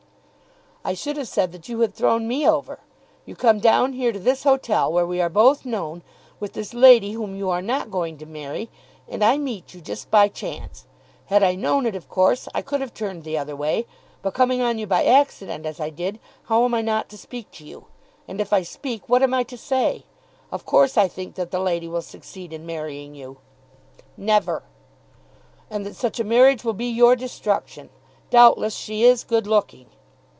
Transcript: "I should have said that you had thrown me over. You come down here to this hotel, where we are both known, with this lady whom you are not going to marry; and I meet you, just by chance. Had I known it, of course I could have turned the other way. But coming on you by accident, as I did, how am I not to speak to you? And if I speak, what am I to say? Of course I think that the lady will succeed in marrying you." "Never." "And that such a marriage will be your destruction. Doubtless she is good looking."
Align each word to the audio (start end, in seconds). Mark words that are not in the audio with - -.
"I 0.83 0.95
should 0.95 1.15
have 1.17 1.27
said 1.27 1.51
that 1.51 1.69
you 1.69 1.79
had 1.81 1.93
thrown 1.93 2.27
me 2.27 2.49
over. 2.49 2.79
You 3.27 3.35
come 3.35 3.59
down 3.59 3.93
here 3.93 4.11
to 4.11 4.17
this 4.17 4.45
hotel, 4.45 4.91
where 4.91 5.05
we 5.05 5.21
are 5.21 5.29
both 5.29 5.63
known, 5.63 6.01
with 6.39 6.53
this 6.53 6.73
lady 6.73 7.11
whom 7.11 7.35
you 7.35 7.51
are 7.51 7.61
not 7.61 7.91
going 7.91 8.17
to 8.17 8.25
marry; 8.25 8.67
and 9.07 9.23
I 9.23 9.37
meet 9.37 9.75
you, 9.75 9.79
just 9.81 10.09
by 10.09 10.27
chance. 10.27 10.87
Had 11.27 11.43
I 11.43 11.53
known 11.53 11.85
it, 11.85 11.95
of 11.95 12.09
course 12.09 12.47
I 12.55 12.63
could 12.63 12.81
have 12.81 12.95
turned 12.95 13.23
the 13.25 13.37
other 13.37 13.55
way. 13.55 13.85
But 14.23 14.33
coming 14.33 14.59
on 14.63 14.79
you 14.79 14.87
by 14.87 15.05
accident, 15.05 15.67
as 15.67 15.79
I 15.79 15.91
did, 15.91 16.19
how 16.45 16.65
am 16.65 16.73
I 16.73 16.81
not 16.81 17.09
to 17.09 17.17
speak 17.17 17.51
to 17.51 17.63
you? 17.63 17.85
And 18.27 18.41
if 18.41 18.51
I 18.51 18.63
speak, 18.63 19.07
what 19.07 19.21
am 19.21 19.35
I 19.35 19.43
to 19.43 19.57
say? 19.59 20.05
Of 20.51 20.65
course 20.65 20.97
I 20.97 21.07
think 21.07 21.35
that 21.35 21.51
the 21.51 21.59
lady 21.59 21.87
will 21.87 22.01
succeed 22.01 22.51
in 22.51 22.65
marrying 22.65 23.13
you." 23.13 23.37
"Never." 24.17 24.63
"And 25.69 25.85
that 25.85 25.95
such 25.95 26.19
a 26.19 26.23
marriage 26.23 26.63
will 26.63 26.73
be 26.73 26.89
your 26.89 27.15
destruction. 27.15 27.91
Doubtless 28.31 28.75
she 28.75 29.03
is 29.03 29.23
good 29.23 29.45
looking." 29.45 29.85